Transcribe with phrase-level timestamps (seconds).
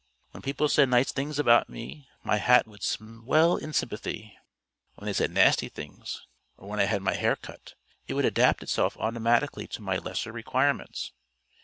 [0.31, 4.35] When people said nice things about me my hat would swell in sympathy;
[4.95, 6.25] when they said nasty things,
[6.57, 7.75] or when I had had my hair cut,
[8.07, 11.11] it would adapt itself automatically to my lesser requirements.